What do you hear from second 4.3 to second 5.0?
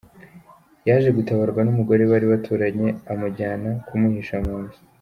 mu nzu.